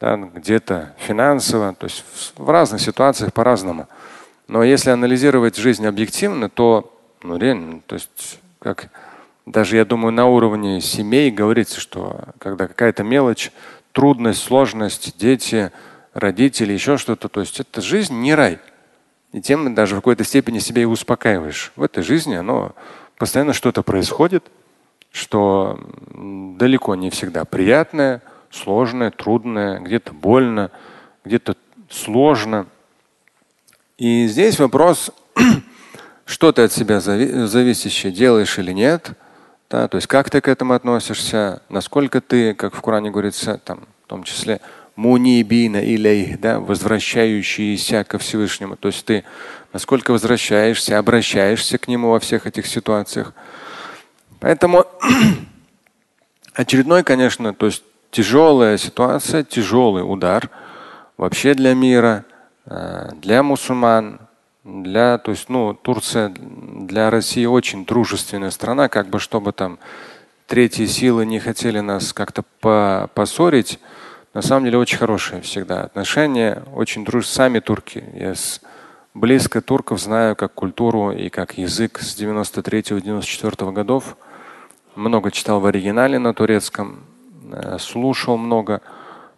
да, 0.00 0.16
где-то 0.18 0.94
финансово, 0.98 1.74
то 1.74 1.86
есть 1.86 2.04
в, 2.36 2.44
в 2.44 2.48
разных 2.48 2.80
ситуациях 2.80 3.32
по-разному. 3.32 3.88
Но 4.46 4.62
если 4.62 4.90
анализировать 4.90 5.56
жизнь 5.56 5.84
объективно, 5.84 6.48
то 6.48 6.96
ну, 7.24 7.38
реально, 7.38 7.80
то 7.88 7.96
есть 7.96 8.38
как 8.60 8.88
даже 9.46 9.78
я 9.78 9.84
думаю 9.84 10.12
на 10.12 10.26
уровне 10.26 10.80
семей 10.80 11.32
говорится, 11.32 11.80
что 11.80 12.20
когда 12.38 12.68
какая-то 12.68 13.02
мелочь, 13.02 13.50
трудность, 13.90 14.44
сложность, 14.44 15.18
дети, 15.18 15.72
родители, 16.14 16.72
еще 16.72 16.96
что-то. 16.96 17.28
То 17.28 17.40
есть 17.40 17.60
это 17.60 17.80
жизнь 17.80 18.14
не 18.14 18.34
рай. 18.34 18.58
И 19.32 19.40
тем 19.40 19.74
даже 19.74 19.94
в 19.94 19.98
какой-то 19.98 20.24
степени 20.24 20.58
себя 20.58 20.82
и 20.82 20.86
успокаиваешь. 20.86 21.72
В 21.76 21.82
этой 21.82 22.02
жизни 22.02 22.34
оно 22.34 22.74
постоянно 23.16 23.52
что-то 23.52 23.82
происходит, 23.82 24.44
что 25.10 25.78
далеко 26.10 26.94
не 26.94 27.10
всегда 27.10 27.44
приятное, 27.44 28.22
сложное, 28.50 29.10
трудное, 29.10 29.80
где-то 29.80 30.12
больно, 30.12 30.70
где-то 31.24 31.56
сложно. 31.90 32.66
И 33.96 34.26
здесь 34.26 34.58
вопрос, 34.58 35.10
что 36.26 36.52
ты 36.52 36.62
от 36.62 36.72
себя 36.72 37.00
зависящее 37.00 38.12
делаешь 38.12 38.58
или 38.58 38.72
нет. 38.72 39.12
Да, 39.70 39.88
то 39.88 39.96
есть 39.96 40.06
как 40.06 40.28
ты 40.28 40.42
к 40.42 40.48
этому 40.48 40.74
относишься, 40.74 41.62
насколько 41.70 42.20
ты, 42.20 42.52
как 42.52 42.74
в 42.74 42.82
Коране 42.82 43.10
говорится, 43.10 43.56
там, 43.64 43.84
в 44.04 44.08
том 44.08 44.22
числе 44.22 44.60
мунибина 44.96 45.78
илейх, 45.78 46.40
да, 46.40 46.60
возвращающиеся 46.60 48.04
ко 48.04 48.18
Всевышнему. 48.18 48.76
То 48.76 48.88
есть 48.88 49.04
ты 49.04 49.24
насколько 49.72 50.12
возвращаешься, 50.12 50.98
обращаешься 50.98 51.78
к 51.78 51.88
Нему 51.88 52.10
во 52.10 52.20
всех 52.20 52.46
этих 52.46 52.66
ситуациях. 52.66 53.32
Поэтому 54.40 54.86
очередной, 56.54 57.04
конечно, 57.04 57.54
то 57.54 57.66
есть 57.66 57.82
тяжелая 58.10 58.76
ситуация, 58.76 59.42
тяжелый 59.42 60.00
удар 60.02 60.50
вообще 61.16 61.54
для 61.54 61.74
мира, 61.74 62.24
э, 62.66 63.10
для 63.20 63.42
мусульман, 63.42 64.20
Для, 64.64 65.18
то 65.18 65.32
есть, 65.32 65.48
ну, 65.48 65.74
Турция 65.74 66.32
для 66.38 67.10
России 67.10 67.46
очень 67.46 67.84
дружественная 67.84 68.50
страна, 68.50 68.88
как 68.88 69.08
бы 69.08 69.18
чтобы 69.18 69.52
там 69.52 69.78
третьи 70.46 70.86
силы 70.86 71.26
не 71.26 71.40
хотели 71.40 71.80
нас 71.80 72.12
как-то 72.12 72.44
по 72.60 73.10
поссорить. 73.14 73.80
На 74.34 74.40
самом 74.40 74.64
деле 74.64 74.78
очень 74.78 74.96
хорошие 74.96 75.42
всегда 75.42 75.82
отношения, 75.82 76.62
очень 76.74 77.04
дружные 77.04 77.28
сами 77.28 77.58
турки. 77.60 78.02
Я 78.14 78.34
с, 78.34 78.62
близко 79.12 79.60
турков 79.60 80.00
знаю 80.00 80.36
как 80.36 80.54
культуру 80.54 81.12
и 81.12 81.28
как 81.28 81.58
язык 81.58 81.98
с 81.98 82.18
93-94 82.18 83.72
годов. 83.72 84.16
Много 84.94 85.30
читал 85.30 85.60
в 85.60 85.66
оригинале 85.66 86.18
на 86.18 86.32
турецком, 86.32 87.00
э, 87.52 87.76
слушал 87.78 88.38
много 88.38 88.80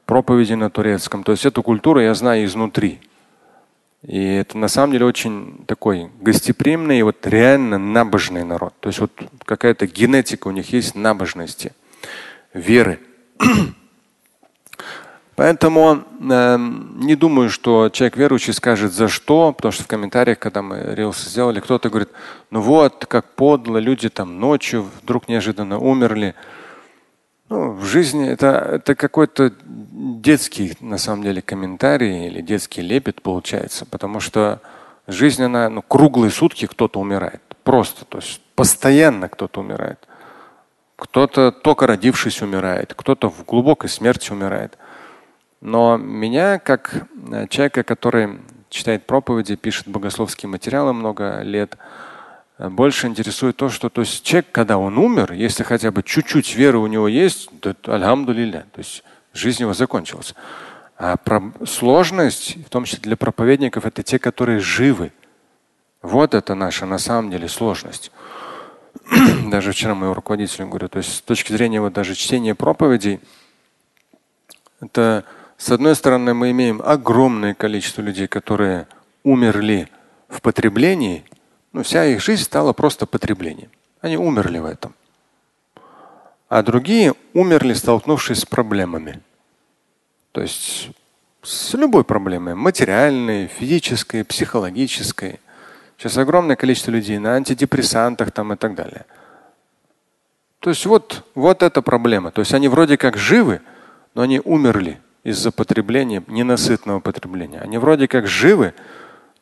проповедей 0.07 0.55
на 0.55 0.71
турецком. 0.71 1.25
То 1.25 1.33
есть 1.33 1.45
эту 1.45 1.65
культуру 1.65 2.01
я 2.01 2.15
знаю 2.15 2.45
изнутри. 2.45 3.01
И 4.03 4.23
это 4.23 4.59
на 4.59 4.69
самом 4.69 4.93
деле 4.93 5.07
очень 5.07 5.65
такой 5.67 6.09
гостеприимный 6.21 7.01
и 7.01 7.03
вот 7.03 7.27
реально 7.27 7.79
набожный 7.79 8.45
народ. 8.45 8.75
То 8.79 8.91
есть 8.91 9.01
вот 9.01 9.11
какая-то 9.45 9.89
генетика 9.89 10.47
у 10.47 10.53
них 10.53 10.73
есть 10.73 10.95
набожности, 10.95 11.73
веры. 12.53 13.01
Поэтому 15.37 16.05
э, 16.21 16.57
не 16.59 17.17
думаю, 17.17 17.51
что 17.51 17.89
человек 17.89 18.17
верующий 18.17 18.53
скажет 18.53 18.93
за 18.93 19.09
что, 19.09 19.53
потому 19.53 19.73
что 19.73 19.83
в 19.83 19.89
комментариях, 19.89 20.39
когда 20.39 20.63
мы 20.63 20.95
рилсы 20.95 21.29
сделали, 21.29 21.61
кто-то 21.61 21.89
говорит, 21.89 22.11
ну 22.51 22.61
вот, 22.61 23.07
как 23.07 23.27
подло, 23.35 23.79
люди 23.79 24.09
там 24.09 24.39
ночью 24.39 24.89
вдруг 25.03 25.29
неожиданно 25.29 25.79
умерли. 25.79 26.35
Ну, 27.49 27.73
в 27.73 27.85
жизни 27.85 28.29
это, 28.29 28.47
это 28.75 28.95
какой-то 28.95 29.53
детский, 29.63 30.77
на 30.81 30.99
самом 30.99 31.25
деле, 31.25 31.43
комментарий 31.43 32.29
или 32.29 32.41
детский 32.41 32.81
лепет 32.81 33.21
получается, 33.21 33.85
потому 33.87 34.21
что 34.21 34.61
жизнь, 35.09 35.43
она 35.43 35.69
ну, 35.69 35.83
круглые 35.83 36.31
сутки 36.31 36.67
кто-то 36.67 37.01
умирает. 37.01 37.43
Просто, 37.65 38.05
то 38.05 38.19
есть 38.19 38.41
постоянно 38.55 39.29
кто-то 39.29 39.61
умирает. 39.61 39.99
Кто-то 40.97 41.51
только 41.51 41.89
родившись 41.89 42.41
умирает, 42.41 42.95
кто-то 42.95 43.29
в 43.29 43.45
глубокой 43.45 43.91
смерти 43.91 44.31
умирает. 44.31 44.79
Но 45.65 45.97
меня, 45.97 46.59
как 46.59 47.07
э, 47.33 47.47
человека, 47.49 47.85
который 47.85 48.39
читает 48.69 49.07
проповеди, 49.07 49.57
пишет 49.57 49.89
богословские 49.89 50.51
материалы 50.51 50.93
много 50.93 51.41
лет, 51.41 51.79
э, 52.59 52.69
больше 52.69 53.07
интересует 53.07 53.57
то, 53.57 53.71
что 53.71 53.89
то 53.89 54.03
есть 54.03 54.23
человек, 54.23 54.53
когда 54.53 54.77
он 54.77 54.99
умер, 54.99 55.33
если 55.33 55.63
хотя 55.63 55.91
бы 55.91 56.03
чуть-чуть 56.03 56.55
веры 56.55 56.77
у 56.77 56.87
него 56.87 57.09
есть, 57.09 57.49
то 57.61 57.75
альхамдулилля, 57.87 58.67
то 58.73 58.79
есть 58.81 59.05
жизнь 59.33 59.63
его 59.63 59.73
закончилась. 59.73 60.35
А 60.99 61.17
про 61.17 61.43
сложность, 61.67 62.59
в 62.59 62.69
том 62.69 62.85
числе 62.85 63.01
для 63.01 63.17
проповедников, 63.17 63.87
это 63.87 64.03
те, 64.03 64.19
которые 64.19 64.61
живы. 64.61 65.13
Вот 66.03 66.35
это 66.35 66.55
наша 66.55 66.85
на 66.85 66.99
самом 66.99 67.31
деле 67.31 67.49
сложность. 67.49 68.13
даже 69.51 69.73
вчера 69.73 69.95
моему 69.95 70.13
руководителю 70.13 70.69
говорю, 70.69 70.91
то 70.91 70.99
есть 70.99 71.15
с 71.15 71.21
точки 71.23 71.53
зрения 71.53 71.81
вот 71.81 71.95
даже 71.95 72.15
чтения 72.15 72.55
проповедей, 72.55 73.19
это 74.83 75.25
с 75.57 75.71
одной 75.71 75.95
стороны, 75.95 76.35
мы 76.35 76.51
имеем 76.51 76.83
огромное 76.85 77.55
количество 77.55 78.03
людей, 78.03 78.27
которые 78.27 78.87
умерли 79.23 79.89
в 80.29 80.41
потреблении, 80.43 81.25
но 81.73 81.83
вся 81.83 82.05
их 82.05 82.21
жизнь 82.21 82.43
стала 82.43 82.73
просто 82.73 83.07
потреблением. 83.07 83.71
Они 84.01 84.17
умерли 84.17 84.59
в 84.59 84.67
этом. 84.67 84.95
А 86.49 86.63
другие 86.63 87.15
умерли, 87.33 87.73
столкнувшись 87.73 88.41
с 88.41 88.47
проблемами. 88.47 89.23
То 90.33 90.43
есть 90.43 90.91
с 91.43 91.75
любой 91.75 92.05
проблемой, 92.05 92.55
материальной, 92.55 93.47
физической, 93.47 94.25
психологической. 94.25 95.41
Сейчас 95.97 96.17
огромное 96.19 96.57
количество 96.57 96.91
людей 96.91 97.19
на 97.19 97.35
антидепрессантах 97.35 98.33
там 98.33 98.53
и 98.53 98.57
так 98.57 98.75
далее. 98.75 99.05
То 100.59 100.71
есть 100.71 100.87
вот, 100.87 101.25
вот 101.35 101.63
эта 101.63 101.83
проблема. 101.83 102.31
То 102.31 102.41
есть 102.41 102.55
они 102.55 102.69
вроде 102.69 102.97
как 102.97 103.17
живы, 103.17 103.61
но 104.15 104.23
они 104.23 104.41
умерли 104.45 105.01
из-за 105.25 105.51
потребления, 105.51 106.23
ненасытного 106.29 107.01
потребления. 107.01 107.61
Они 107.61 107.79
вроде 107.79 108.07
как 108.07 108.27
живы, 108.27 108.75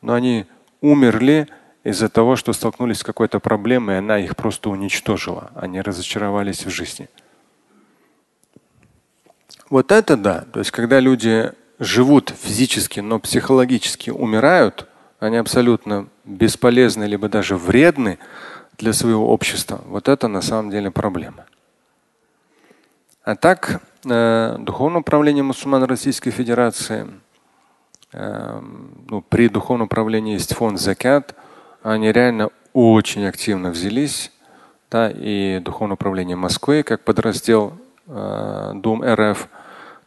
но 0.01 0.13
они 0.13 0.45
умерли 0.81 1.47
из-за 1.83 2.09
того, 2.09 2.35
что 2.37 2.53
столкнулись 2.53 2.99
с 2.99 3.03
какой-то 3.03 3.39
проблемой, 3.39 3.95
и 3.95 3.97
она 3.99 4.17
их 4.17 4.35
просто 4.35 4.69
уничтожила. 4.69 5.51
Они 5.55 5.81
разочаровались 5.81 6.65
в 6.65 6.69
жизни. 6.69 7.09
Вот 9.69 9.91
это 9.91 10.15
да. 10.15 10.45
То 10.53 10.59
есть, 10.59 10.71
когда 10.71 10.99
люди 10.99 11.51
живут 11.79 12.33
физически, 12.41 13.01
но 13.01 13.19
психологически 13.19 14.09
умирают, 14.09 14.87
они 15.19 15.37
абсолютно 15.37 16.07
бесполезны 16.25 17.05
либо 17.05 17.27
даже 17.27 17.57
вредны 17.57 18.19
для 18.77 18.93
своего 18.93 19.31
общества. 19.31 19.81
Вот 19.85 20.07
это 20.07 20.27
на 20.27 20.41
самом 20.41 20.69
деле 20.69 20.91
проблема. 20.91 21.45
А 23.23 23.35
так 23.37 23.81
э, 24.05 24.55
Духовное 24.59 24.99
управление 24.99 25.43
мусульман 25.43 25.83
Российской 25.83 26.31
Федерации, 26.31 27.07
э, 28.11 28.61
ну, 29.07 29.21
при 29.21 29.47
Духовном 29.47 29.85
управлении 29.85 30.33
есть 30.33 30.53
фонд 30.53 30.77
Закят, 30.77 31.33
они 31.83 32.11
реально 32.11 32.49
очень 32.73 33.25
активно 33.25 33.69
взялись, 33.69 34.29
да, 34.91 35.09
и 35.09 35.61
Духовное 35.63 35.93
управление 35.93 36.35
Москвы 36.35 36.83
как 36.83 37.05
подраздел 37.05 37.77
э, 38.07 38.71
Дум 38.75 39.01
РФ, 39.01 39.47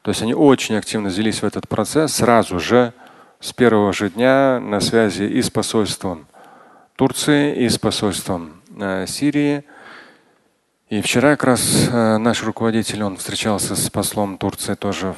то 0.03 0.11
есть 0.11 0.21
они 0.21 0.35
очень 0.35 0.77
активно 0.77 1.09
взялись 1.09 1.41
в 1.41 1.47
этот 1.47 1.69
процесс 1.69 2.17
сразу 2.17 2.61
же 2.61 2.93
с 3.41 3.51
первого 3.55 3.95
же 3.95 4.11
дня 4.11 4.61
на 4.61 4.81
связи 4.81 5.23
и 5.23 5.41
с 5.41 5.49
посольством 5.49 6.27
Турции, 6.97 7.65
и 7.65 7.69
с 7.71 7.79
посольством 7.79 8.61
Сирии 9.07 9.65
и 10.89 11.01
вчера 11.01 11.31
как 11.31 11.43
раз 11.43 11.89
э, 11.91 12.17
наш 12.19 12.45
руководитель, 12.45 13.03
он 13.03 13.17
встречался 13.17 13.75
с 13.75 13.91
послом 13.91 14.39
Турции 14.39 14.75
тоже 14.75 15.17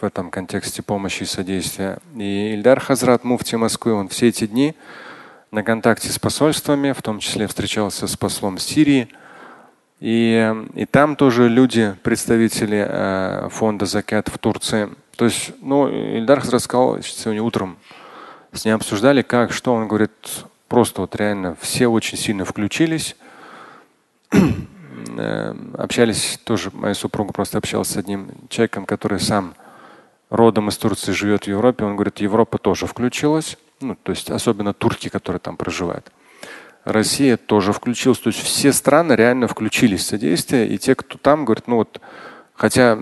в, 0.00 0.04
этом 0.04 0.28
контексте 0.28 0.82
помощи 0.82 1.22
и 1.22 1.26
содействия. 1.26 2.00
И 2.16 2.54
Ильдар 2.54 2.80
Хазрат, 2.80 3.22
муфти 3.22 3.54
Москвы, 3.54 3.92
он 3.92 4.08
все 4.08 4.26
эти 4.26 4.48
дни 4.48 4.74
на 5.52 5.62
контакте 5.62 6.10
с 6.10 6.18
посольствами, 6.18 6.90
в 6.90 7.00
том 7.00 7.20
числе 7.20 7.46
встречался 7.46 8.08
с 8.08 8.16
послом 8.16 8.58
Сирии. 8.58 9.08
И, 10.00 10.52
и 10.74 10.84
там 10.84 11.14
тоже 11.14 11.48
люди, 11.48 11.94
представители 12.02 12.84
э, 12.88 13.48
фонда 13.50 13.86
Закят 13.86 14.26
в 14.26 14.38
Турции. 14.38 14.88
То 15.14 15.26
есть, 15.26 15.52
ну, 15.62 15.88
Ильдар 15.88 16.40
Хазрат 16.40 16.62
сказал 16.62 17.00
сегодня 17.02 17.44
утром, 17.44 17.78
с 18.52 18.64
ним 18.64 18.74
обсуждали, 18.74 19.22
как, 19.22 19.52
что. 19.52 19.74
Он 19.74 19.86
говорит, 19.86 20.10
просто 20.66 21.02
вот 21.02 21.14
реально 21.14 21.56
все 21.60 21.86
очень 21.86 22.18
сильно 22.18 22.44
включились 22.44 23.14
общались 25.74 26.40
тоже, 26.44 26.70
моя 26.72 26.94
супруга 26.94 27.32
просто 27.32 27.58
общалась 27.58 27.88
с 27.88 27.96
одним 27.96 28.30
человеком, 28.48 28.86
который 28.86 29.20
сам 29.20 29.54
родом 30.30 30.68
из 30.68 30.76
Турции 30.76 31.12
живет 31.12 31.44
в 31.44 31.48
Европе. 31.48 31.84
Он 31.84 31.94
говорит, 31.94 32.20
Европа 32.20 32.58
тоже 32.58 32.86
включилась, 32.86 33.56
ну, 33.80 33.96
то 34.02 34.12
есть 34.12 34.30
особенно 34.30 34.74
турки, 34.74 35.08
которые 35.08 35.40
там 35.40 35.56
проживают. 35.56 36.10
Россия 36.84 37.36
тоже 37.36 37.72
включилась. 37.72 38.18
То 38.18 38.28
есть 38.28 38.40
все 38.40 38.72
страны 38.72 39.12
реально 39.12 39.46
включились 39.46 40.00
в 40.00 40.06
содействие. 40.06 40.68
И 40.68 40.78
те, 40.78 40.94
кто 40.94 41.18
там, 41.18 41.44
говорят, 41.44 41.68
ну 41.68 41.76
вот, 41.76 42.00
хотя 42.54 42.98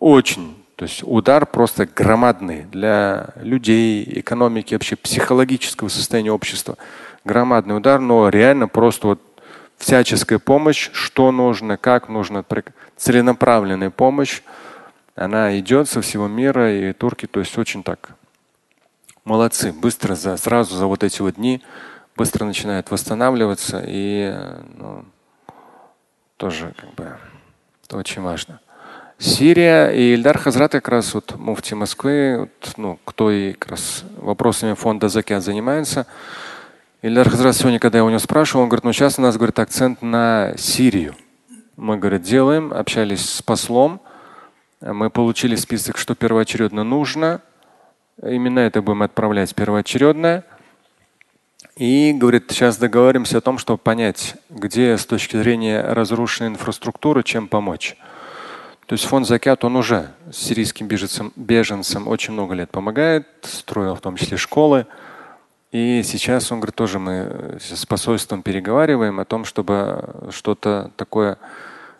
очень, 0.00 0.56
то 0.76 0.84
есть 0.84 1.02
удар 1.04 1.46
просто 1.46 1.86
громадный 1.86 2.64
для 2.64 3.34
людей, 3.36 4.04
экономики, 4.20 4.74
вообще 4.74 4.96
психологического 4.96 5.88
состояния 5.88 6.32
общества. 6.32 6.76
Громадный 7.24 7.76
удар, 7.76 8.00
но 8.00 8.28
реально 8.28 8.66
просто 8.66 9.06
вот 9.08 9.20
всяческая 9.82 10.38
помощь, 10.38 10.90
что 10.92 11.32
нужно, 11.32 11.76
как 11.76 12.08
нужно, 12.08 12.44
целенаправленная 12.96 13.90
помощь, 13.90 14.40
она 15.16 15.58
идет 15.58 15.88
со 15.88 16.00
всего 16.00 16.28
мира, 16.28 16.72
и 16.72 16.92
турки, 16.92 17.26
то 17.26 17.40
есть 17.40 17.58
очень 17.58 17.82
так 17.82 18.10
молодцы, 19.24 19.72
быстро 19.72 20.14
за, 20.14 20.36
сразу 20.36 20.76
за 20.76 20.86
вот 20.86 21.02
эти 21.02 21.20
вот 21.20 21.34
дни 21.34 21.62
быстро 22.16 22.44
начинают 22.44 22.92
восстанавливаться, 22.92 23.82
и 23.84 24.32
ну, 24.76 25.04
тоже 26.36 26.72
как 26.78 26.94
бы 26.94 27.16
это 27.84 27.96
очень 27.96 28.22
важно. 28.22 28.60
Сирия 29.18 29.90
и 29.90 30.14
Ильдар 30.14 30.38
Хазрат 30.38 30.72
как 30.72 30.88
раз 30.88 31.12
вот 31.12 31.34
муфти 31.36 31.74
Москвы, 31.74 32.38
вот, 32.38 32.74
ну, 32.76 33.00
кто 33.04 33.32
и 33.32 33.52
как 33.52 33.72
раз 33.72 34.04
вопросами 34.16 34.74
фонда 34.74 35.08
Закят 35.08 35.42
занимается, 35.42 36.06
Ильдар 37.02 37.28
Хазрат 37.28 37.56
сегодня, 37.56 37.80
когда 37.80 37.98
я 37.98 38.04
у 38.04 38.10
него 38.10 38.20
спрашивал, 38.20 38.62
он 38.62 38.68
говорит, 38.68 38.84
ну 38.84 38.92
сейчас 38.92 39.18
у 39.18 39.22
нас 39.22 39.36
говорит, 39.36 39.58
акцент 39.58 40.02
на 40.02 40.54
Сирию. 40.56 41.16
Мы, 41.76 41.96
говорит, 41.96 42.22
делаем, 42.22 42.72
общались 42.72 43.28
с 43.28 43.42
послом, 43.42 44.00
мы 44.80 45.10
получили 45.10 45.56
список, 45.56 45.98
что 45.98 46.14
первоочередно 46.14 46.84
нужно. 46.84 47.40
Именно 48.22 48.60
это 48.60 48.82
будем 48.82 49.02
отправлять 49.02 49.52
первоочередное. 49.52 50.44
И, 51.74 52.12
говорит, 52.12 52.44
сейчас 52.50 52.76
договоримся 52.76 53.38
о 53.38 53.40
том, 53.40 53.58
чтобы 53.58 53.78
понять, 53.78 54.36
где 54.48 54.96
с 54.96 55.04
точки 55.04 55.36
зрения 55.36 55.82
разрушенной 55.82 56.50
инфраструктуры, 56.50 57.24
чем 57.24 57.48
помочь. 57.48 57.96
То 58.86 58.92
есть 58.92 59.06
фонд 59.06 59.26
Закят, 59.26 59.64
он 59.64 59.74
уже 59.74 60.12
сирийским 60.32 60.86
беженцам, 60.86 61.32
беженцам 61.34 62.06
очень 62.06 62.32
много 62.32 62.54
лет 62.54 62.70
помогает, 62.70 63.26
строил 63.42 63.96
в 63.96 64.00
том 64.00 64.14
числе 64.14 64.36
школы, 64.36 64.86
И 65.72 66.02
сейчас 66.04 66.52
он 66.52 66.60
говорит, 66.60 66.74
тоже 66.74 66.98
мы 66.98 67.58
с 67.58 67.86
посольством 67.86 68.42
переговариваем 68.42 69.18
о 69.18 69.24
том, 69.24 69.46
чтобы 69.46 70.28
что-то 70.30 70.90
такое 70.96 71.38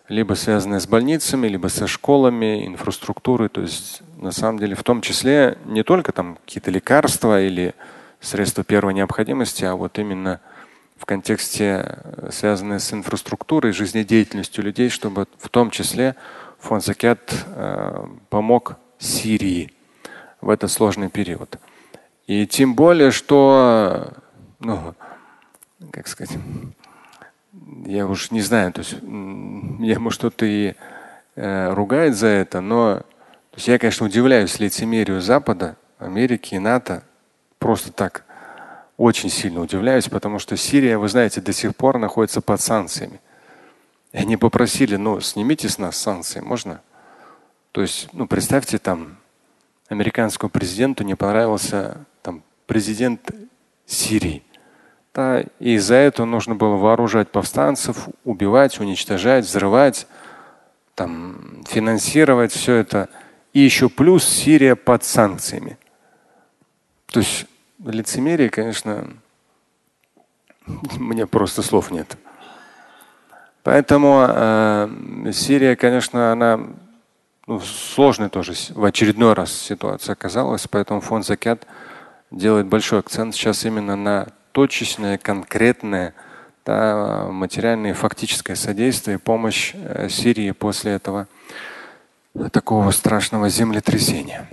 либо 0.08 0.34
связанное 0.34 0.78
с 0.78 0.86
больницами, 0.86 1.48
либо 1.48 1.68
со 1.68 1.86
школами, 1.86 2.66
инфраструктурой. 2.66 3.48
То 3.48 3.62
есть 3.62 4.02
на 4.18 4.30
самом 4.30 4.58
деле 4.58 4.74
в 4.74 4.82
том 4.82 5.00
числе 5.00 5.56
не 5.64 5.82
только 5.82 6.12
там 6.12 6.36
какие-то 6.44 6.70
лекарства 6.70 7.42
или 7.42 7.74
средства 8.20 8.62
первой 8.62 8.92
необходимости, 8.92 9.64
а 9.64 9.74
вот 9.74 9.98
именно 9.98 10.40
в 10.98 11.06
контексте 11.06 11.98
связанные 12.30 12.78
с 12.78 12.92
инфраструктурой, 12.92 13.72
жизнедеятельностью 13.72 14.62
людей, 14.62 14.90
чтобы 14.90 15.26
в 15.38 15.48
том 15.48 15.70
числе 15.70 16.14
фонд 16.60 16.84
Закят 16.84 17.32
э, 17.46 18.06
помог 18.28 18.76
Сирии 18.98 19.72
в 20.42 20.50
этот 20.50 20.70
сложный 20.70 21.08
период. 21.08 21.58
И 22.32 22.46
тем 22.46 22.74
более, 22.74 23.10
что, 23.10 24.14
ну, 24.58 24.94
как 25.90 26.08
сказать, 26.08 26.34
я 27.84 28.06
уж 28.06 28.30
не 28.30 28.40
знаю, 28.40 28.72
то 28.72 28.78
есть 28.78 28.92
я, 28.92 29.98
может, 29.98 30.18
кто-то 30.18 30.46
и 30.46 30.72
э, 31.36 31.74
ругает 31.74 32.16
за 32.16 32.28
это, 32.28 32.62
но 32.62 33.00
то 33.50 33.56
есть 33.56 33.68
я, 33.68 33.78
конечно, 33.78 34.06
удивляюсь 34.06 34.58
лицемерию 34.58 35.20
Запада, 35.20 35.76
Америки 35.98 36.54
и 36.54 36.58
НАТО. 36.58 37.02
Просто 37.58 37.92
так 37.92 38.24
очень 38.96 39.28
сильно 39.28 39.60
удивляюсь, 39.60 40.08
потому 40.08 40.38
что 40.38 40.56
Сирия, 40.56 40.96
вы 40.96 41.10
знаете, 41.10 41.42
до 41.42 41.52
сих 41.52 41.76
пор 41.76 41.98
находится 41.98 42.40
под 42.40 42.62
санкциями. 42.62 43.20
И 44.12 44.16
они 44.16 44.38
попросили, 44.38 44.96
ну, 44.96 45.20
снимите 45.20 45.68
с 45.68 45.76
нас 45.76 45.98
санкции, 45.98 46.40
можно? 46.40 46.80
То 47.72 47.82
есть, 47.82 48.08
ну, 48.14 48.26
представьте, 48.26 48.78
там 48.78 49.18
американскому 49.90 50.48
президенту 50.48 51.04
не 51.04 51.14
понравился 51.14 52.06
президент 52.72 53.30
Сирии. 53.84 54.42
Да, 55.12 55.42
и 55.58 55.74
из-за 55.74 55.96
этого 55.96 56.24
нужно 56.24 56.54
было 56.54 56.76
вооружать 56.76 57.28
повстанцев, 57.28 58.08
убивать, 58.24 58.80
уничтожать, 58.80 59.44
взрывать, 59.44 60.06
там, 60.94 61.62
финансировать 61.68 62.50
все 62.50 62.76
это. 62.76 63.10
И 63.52 63.60
еще 63.60 63.90
плюс 63.90 64.24
Сирия 64.24 64.74
под 64.74 65.04
санкциями. 65.04 65.76
То 67.08 67.20
есть 67.20 67.44
лицемерие, 67.84 68.48
конечно, 68.48 69.06
мне 70.98 71.26
просто 71.26 71.60
слов 71.60 71.90
нет. 71.90 72.16
Поэтому 73.64 74.24
э, 74.26 75.30
Сирия, 75.34 75.76
конечно, 75.76 76.32
она 76.32 76.58
ну, 77.46 77.60
сложной 77.60 78.30
тоже 78.30 78.54
в 78.70 78.82
очередной 78.82 79.34
раз 79.34 79.52
ситуация 79.52 80.14
оказалась, 80.14 80.66
поэтому 80.66 81.02
фонд 81.02 81.26
Закят 81.26 81.66
делает 82.32 82.66
большой 82.66 83.00
акцент 83.00 83.34
сейчас 83.34 83.64
именно 83.64 83.96
на 83.96 84.28
точечное, 84.52 85.18
конкретное 85.18 86.14
да, 86.64 87.26
материальное 87.30 87.90
и 87.90 87.94
фактическое 87.94 88.56
содействие, 88.56 89.18
помощь 89.18 89.72
э, 89.74 90.08
Сирии 90.08 90.52
после 90.52 90.92
этого 90.92 91.26
такого 92.52 92.90
страшного 92.92 93.48
землетрясения. 93.48 94.48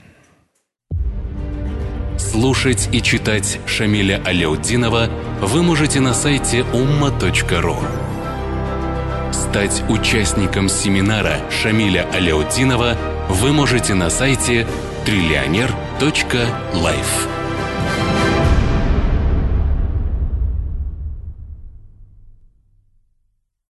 Слушать 2.18 2.90
и 2.92 3.02
читать 3.02 3.60
Шамиля 3.66 4.22
Аляутдинова 4.26 5.10
вы 5.42 5.64
можете 5.64 6.02
на 6.02 6.14
сайте 6.14 6.66
umma.ru. 6.74 7.78
Стать 9.32 9.84
участником 9.90 10.68
семинара 10.68 11.38
Шамиля 11.50 12.06
Аляутдинова 12.14 12.98
вы 13.30 13.54
можете 13.54 13.94
на 13.94 14.10
сайте 14.10 14.68
триллионер.life. 15.06 17.39